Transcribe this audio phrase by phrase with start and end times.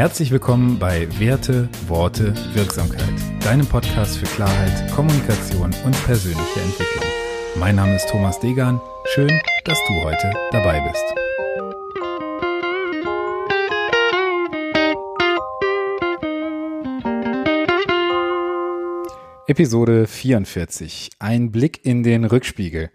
[0.00, 3.12] Herzlich willkommen bei Werte, Worte, Wirksamkeit,
[3.44, 7.04] deinem Podcast für Klarheit, Kommunikation und persönliche Entwicklung.
[7.56, 8.80] Mein Name ist Thomas Degan.
[9.04, 9.28] Schön,
[9.66, 11.04] dass du heute dabei bist.
[19.46, 21.10] Episode 44.
[21.18, 22.88] Ein Blick in den Rückspiegel.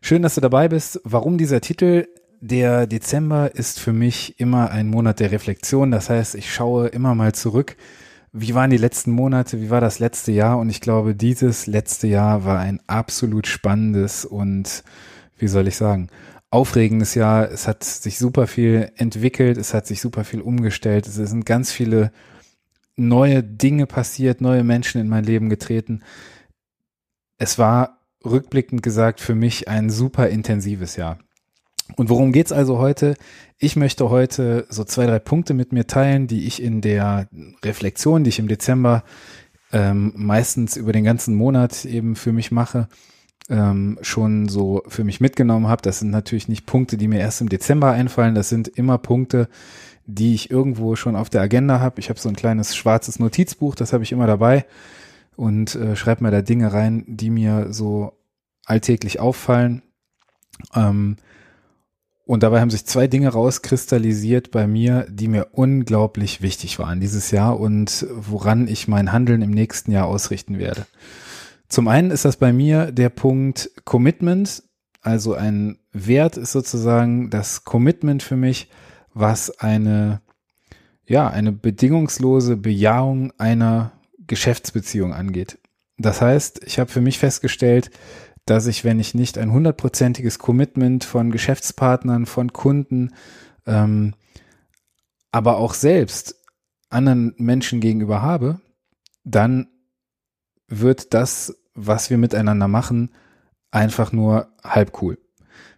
[0.00, 1.00] Schön, dass du dabei bist.
[1.02, 2.06] Warum dieser Titel?
[2.40, 5.90] Der Dezember ist für mich immer ein Monat der Reflexion.
[5.90, 7.76] Das heißt, ich schaue immer mal zurück.
[8.32, 9.60] Wie waren die letzten Monate?
[9.60, 10.58] Wie war das letzte Jahr?
[10.58, 14.84] Und ich glaube, dieses letzte Jahr war ein absolut spannendes und,
[15.36, 16.10] wie soll ich sagen,
[16.50, 17.50] aufregendes Jahr.
[17.50, 19.56] Es hat sich super viel entwickelt.
[19.58, 21.08] Es hat sich super viel umgestellt.
[21.08, 22.12] Es sind ganz viele
[22.94, 26.02] neue Dinge passiert, neue Menschen in mein Leben getreten.
[27.38, 31.18] Es war rückblickend gesagt für mich ein super intensives Jahr.
[31.96, 33.16] Und worum geht's also heute?
[33.58, 37.28] Ich möchte heute so zwei, drei Punkte mit mir teilen, die ich in der
[37.64, 39.02] Reflexion, die ich im Dezember
[39.72, 42.88] ähm, meistens über den ganzen Monat eben für mich mache,
[43.48, 45.82] ähm, schon so für mich mitgenommen habe.
[45.82, 48.34] Das sind natürlich nicht Punkte, die mir erst im Dezember einfallen.
[48.34, 49.48] Das sind immer Punkte,
[50.06, 52.00] die ich irgendwo schon auf der Agenda habe.
[52.00, 54.64] Ich habe so ein kleines schwarzes Notizbuch, das habe ich immer dabei
[55.36, 58.12] und äh, schreibe mir da Dinge rein, die mir so
[58.64, 59.82] alltäglich auffallen.
[60.74, 61.16] Ähm,
[62.28, 67.30] und dabei haben sich zwei Dinge rauskristallisiert bei mir, die mir unglaublich wichtig waren dieses
[67.30, 70.84] Jahr und woran ich mein Handeln im nächsten Jahr ausrichten werde.
[71.70, 74.62] Zum einen ist das bei mir der Punkt Commitment.
[75.00, 78.68] Also ein Wert ist sozusagen das Commitment für mich,
[79.14, 80.20] was eine,
[81.06, 83.92] ja, eine bedingungslose Bejahung einer
[84.26, 85.56] Geschäftsbeziehung angeht.
[85.96, 87.90] Das heißt, ich habe für mich festgestellt,
[88.50, 93.10] dass ich, wenn ich nicht ein hundertprozentiges Commitment von Geschäftspartnern, von Kunden,
[93.66, 94.14] ähm,
[95.30, 96.36] aber auch selbst
[96.88, 98.60] anderen Menschen gegenüber habe,
[99.24, 99.68] dann
[100.68, 103.10] wird das, was wir miteinander machen,
[103.70, 105.18] einfach nur halb cool.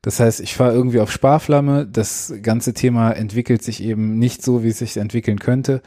[0.00, 4.62] Das heißt, ich fahre irgendwie auf Sparflamme, das ganze Thema entwickelt sich eben nicht so,
[4.62, 5.82] wie es sich entwickeln könnte.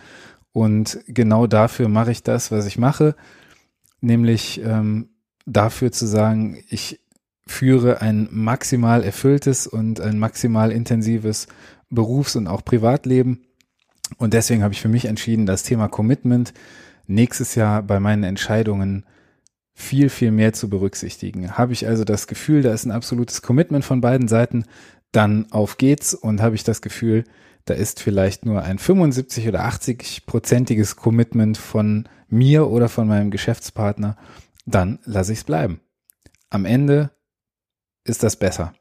[0.51, 3.15] Und genau dafür mache ich das, was ich mache,
[4.01, 5.09] nämlich ähm,
[5.47, 6.99] dafür zu sagen, ich
[7.47, 11.47] führe ein maximal erfülltes und ein maximal intensives
[11.89, 13.45] Berufs- und auch Privatleben.
[14.17, 16.53] Und deswegen habe ich für mich entschieden, das Thema Commitment
[17.07, 19.05] nächstes Jahr bei meinen Entscheidungen
[19.73, 21.57] viel, viel mehr zu berücksichtigen.
[21.57, 24.65] Habe ich also das Gefühl, da ist ein absolutes Commitment von beiden Seiten,
[25.11, 27.23] dann auf geht's und habe ich das Gefühl,
[27.63, 33.31] da ist vielleicht nur ein 75 oder 80 prozentiges Commitment von mir oder von meinem
[33.31, 34.17] Geschäftspartner
[34.67, 35.79] dann lasse ich es bleiben.
[36.49, 37.11] Am Ende
[38.03, 38.73] ist das besser.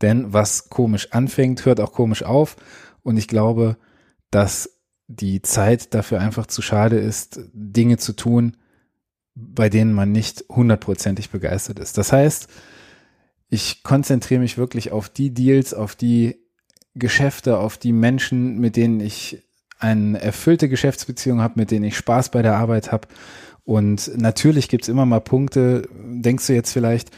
[0.00, 2.56] Denn was komisch anfängt, hört auch komisch auf.
[3.02, 3.76] Und ich glaube,
[4.30, 8.56] dass die Zeit dafür einfach zu schade ist, Dinge zu tun,
[9.34, 11.98] bei denen man nicht hundertprozentig begeistert ist.
[11.98, 12.48] Das heißt,
[13.48, 16.36] ich konzentriere mich wirklich auf die Deals, auf die
[16.94, 19.42] Geschäfte, auf die Menschen, mit denen ich
[19.78, 23.08] eine erfüllte Geschäftsbeziehung habe, mit denen ich Spaß bei der Arbeit habe
[23.64, 27.10] und natürlich gibt's immer mal Punkte, denkst du jetzt vielleicht,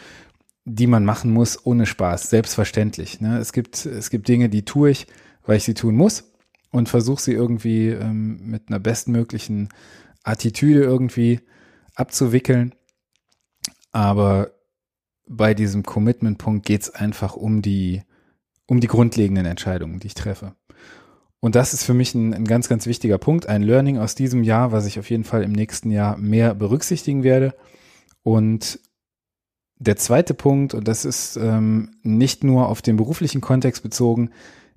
[0.65, 3.21] die man machen muss ohne Spaß, selbstverständlich.
[3.21, 3.39] Ne?
[3.39, 5.07] Es, gibt, es gibt Dinge, die tue ich,
[5.45, 6.33] weil ich sie tun muss
[6.71, 9.69] und versuche sie irgendwie ähm, mit einer bestmöglichen
[10.23, 11.41] Attitüde irgendwie
[11.95, 12.75] abzuwickeln.
[13.91, 14.53] Aber
[15.27, 18.03] bei diesem Commitment-Punkt geht's einfach um die,
[18.67, 20.55] um die grundlegenden Entscheidungen, die ich treffe.
[21.45, 24.45] Und das ist für mich ein, ein, ganz, ganz wichtiger Punkt, ein Learning aus diesem
[24.45, 27.53] Jahr, was ich auf jeden Fall im nächsten Jahr mehr berücksichtigen werde.
[28.23, 28.79] Und
[29.77, 34.31] der zweite Punkt, und das ist ähm, nicht nur auf den beruflichen Kontext bezogen,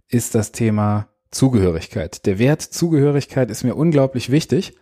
[0.09, 2.25] ist das Thema Zugehörigkeit.
[2.25, 4.75] Der Wert Zugehörigkeit ist mir unglaublich wichtig.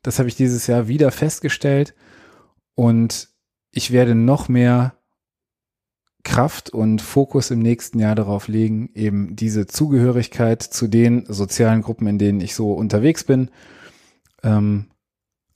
[0.00, 1.94] Das habe ich dieses Jahr wieder festgestellt.
[2.74, 3.28] Und
[3.70, 4.97] ich werde noch mehr
[6.28, 12.06] Kraft und Fokus im nächsten Jahr darauf legen, eben diese Zugehörigkeit zu den sozialen Gruppen,
[12.06, 13.50] in denen ich so unterwegs bin,
[14.42, 14.90] ähm,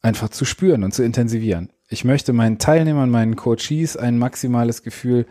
[0.00, 1.70] einfach zu spüren und zu intensivieren.
[1.88, 5.26] Ich möchte meinen Teilnehmern, meinen Coaches ein maximales Gefühl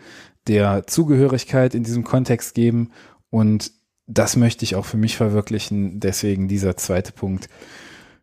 [0.46, 2.92] der Zugehörigkeit in diesem Kontext geben
[3.28, 3.72] und
[4.06, 5.98] das möchte ich auch für mich verwirklichen.
[5.98, 7.48] Deswegen dieser zweite Punkt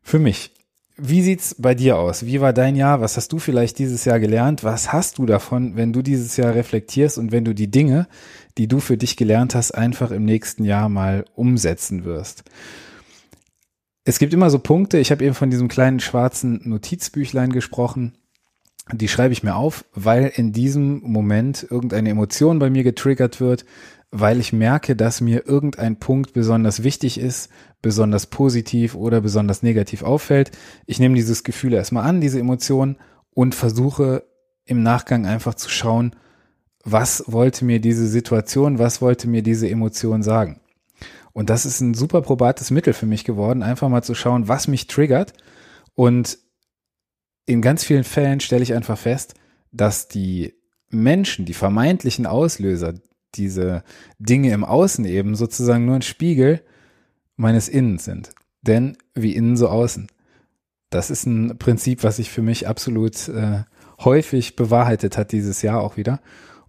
[0.02, 0.54] für mich.
[1.02, 2.26] Wie sieht's bei dir aus?
[2.26, 3.00] Wie war dein Jahr?
[3.00, 4.66] Was hast du vielleicht dieses Jahr gelernt?
[4.66, 8.08] Was hast du davon, wenn du dieses Jahr reflektierst und wenn du die Dinge,
[8.58, 12.44] die du für dich gelernt hast, einfach im nächsten Jahr mal umsetzen wirst?
[14.04, 18.18] Es gibt immer so Punkte, ich habe eben von diesem kleinen schwarzen Notizbüchlein gesprochen,
[18.92, 23.66] die schreibe ich mir auf, weil in diesem Moment irgendeine Emotion bei mir getriggert wird,
[24.12, 27.50] weil ich merke, dass mir irgendein Punkt besonders wichtig ist,
[27.82, 30.52] besonders positiv oder besonders negativ auffällt.
[30.88, 32.98] Ich nehme dieses Gefühl erstmal an, diese Emotion
[33.32, 34.24] und versuche
[34.66, 36.16] im Nachgang einfach zu schauen,
[36.84, 40.60] was wollte mir diese Situation, was wollte mir diese Emotion sagen.
[41.34, 44.68] Und das ist ein super probates Mittel für mich geworden, einfach mal zu schauen, was
[44.68, 45.34] mich triggert.
[45.94, 46.40] Und
[47.50, 49.34] in ganz vielen Fällen stelle ich einfach fest,
[49.72, 50.54] dass die
[50.90, 52.94] Menschen, die vermeintlichen Auslöser,
[53.34, 53.84] diese
[54.20, 56.62] Dinge im Außen eben sozusagen nur ein Spiegel
[57.38, 58.30] meines Innens sind.
[58.62, 60.08] Denn wie innen so außen.
[60.92, 63.64] Das ist ein Prinzip, was sich für mich absolut äh,
[64.00, 66.20] häufig bewahrheitet hat dieses Jahr auch wieder.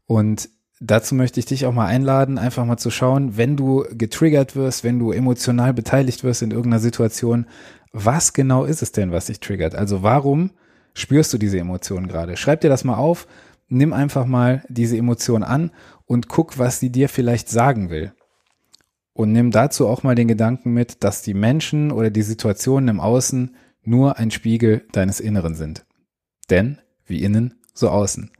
[0.06, 0.48] Und
[0.80, 4.82] dazu möchte ich dich auch mal einladen, einfach mal zu schauen, wenn du getriggert wirst,
[4.82, 7.46] wenn du emotional beteiligt wirst in irgendeiner Situation,
[7.92, 9.74] was genau ist es denn, was dich triggert?
[9.74, 10.52] Also warum
[10.94, 12.36] spürst du diese Emotionen gerade?
[12.36, 13.26] Schreib dir das mal auf,
[13.68, 15.70] nimm einfach mal diese Emotion an
[16.06, 18.12] und guck, was sie dir vielleicht sagen will.
[19.12, 23.00] Und nimm dazu auch mal den Gedanken mit, dass die Menschen oder die Situationen im
[23.00, 25.84] Außen nur ein Spiegel deines Inneren sind.
[26.48, 28.30] Denn wie innen, so außen.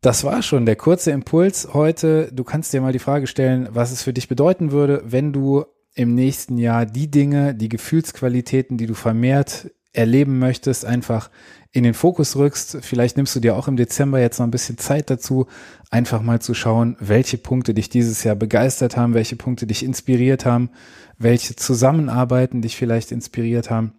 [0.00, 2.30] Das war schon der kurze Impuls heute.
[2.32, 5.64] Du kannst dir mal die Frage stellen, was es für dich bedeuten würde, wenn du
[5.94, 11.28] im nächsten Jahr die Dinge, die Gefühlsqualitäten, die du vermehrt erleben möchtest, einfach
[11.72, 12.78] in den Fokus rückst.
[12.82, 15.46] Vielleicht nimmst du dir auch im Dezember jetzt noch ein bisschen Zeit dazu,
[15.90, 20.46] einfach mal zu schauen, welche Punkte dich dieses Jahr begeistert haben, welche Punkte dich inspiriert
[20.46, 20.70] haben,
[21.18, 23.92] welche Zusammenarbeiten dich vielleicht inspiriert haben,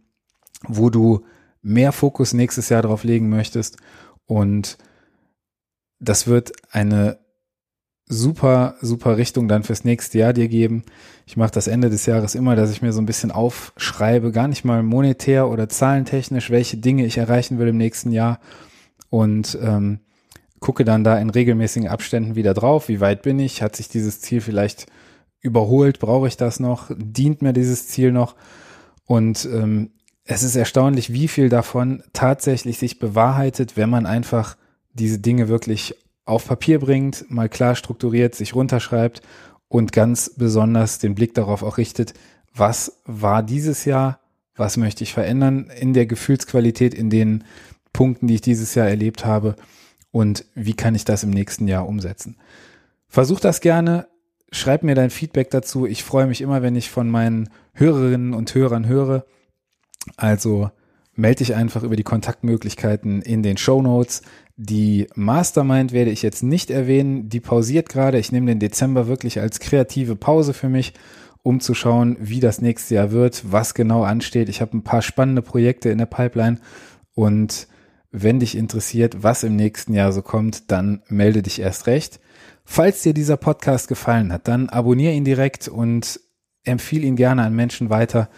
[0.67, 1.25] wo du
[1.61, 3.77] mehr Fokus nächstes Jahr drauf legen möchtest.
[4.25, 4.77] Und
[5.99, 7.19] das wird eine
[8.11, 10.83] super, super Richtung dann fürs nächste Jahr dir geben.
[11.27, 14.47] Ich mache das Ende des Jahres immer, dass ich mir so ein bisschen aufschreibe, gar
[14.47, 18.39] nicht mal monetär oder zahlentechnisch, welche Dinge ich erreichen will im nächsten Jahr
[19.11, 19.99] und ähm,
[20.59, 24.21] gucke dann da in regelmäßigen Abständen wieder drauf, wie weit bin ich, hat sich dieses
[24.21, 24.87] Ziel vielleicht
[25.39, 28.35] überholt, brauche ich das noch, dient mir dieses Ziel noch
[29.05, 29.91] und ähm,
[30.25, 34.57] es ist erstaunlich, wie viel davon tatsächlich sich bewahrheitet, wenn man einfach
[34.93, 35.95] diese Dinge wirklich
[36.29, 39.21] auf Papier bringt, mal klar strukturiert, sich runterschreibt
[39.67, 42.13] und ganz besonders den Blick darauf auch richtet,
[42.53, 44.19] was war dieses Jahr,
[44.55, 47.43] was möchte ich verändern in der Gefühlsqualität, in den
[47.93, 49.55] Punkten, die ich dieses Jahr erlebt habe
[50.11, 52.37] und wie kann ich das im nächsten Jahr umsetzen.
[53.07, 54.07] Versuch das gerne,
[54.51, 55.85] schreib mir dein Feedback dazu.
[55.85, 59.25] Ich freue mich immer, wenn ich von meinen Hörerinnen und Hörern höre.
[60.17, 60.69] Also
[61.15, 64.21] melde dich einfach über die Kontaktmöglichkeiten in den Show Notes.
[64.61, 68.19] Die Mastermind werde ich jetzt nicht erwähnen, die pausiert gerade.
[68.19, 70.91] Ich nehme den Dezember wirklich als kreative Pause für mich,
[71.43, 74.49] um zu schauen, wie das nächste Jahr wird, was genau ansteht.
[74.49, 76.59] Ich habe ein paar spannende Projekte in der Pipeline
[77.15, 77.69] und
[78.11, 82.19] wenn dich interessiert, was im nächsten Jahr so kommt, dann melde dich erst recht.
[82.65, 86.19] Falls dir dieser Podcast gefallen hat, dann abonniere ihn direkt und
[86.65, 88.29] empfehle ihn gerne an Menschen weiter,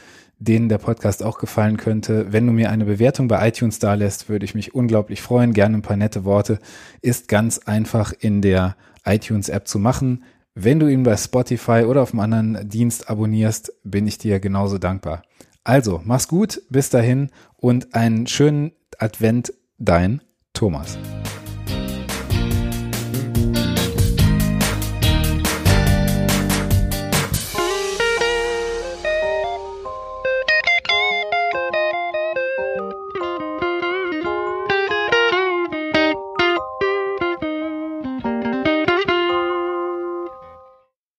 [0.41, 2.33] denen der Podcast auch gefallen könnte.
[2.33, 5.53] Wenn du mir eine Bewertung bei iTunes da lässt, würde ich mich unglaublich freuen.
[5.53, 6.59] Gerne ein paar nette Worte.
[7.01, 10.23] Ist ganz einfach in der iTunes-App zu machen.
[10.55, 14.79] Wenn du ihn bei Spotify oder auf einem anderen Dienst abonnierst, bin ich dir genauso
[14.79, 15.21] dankbar.
[15.63, 20.21] Also, mach's gut, bis dahin und einen schönen Advent, dein
[20.53, 20.97] Thomas.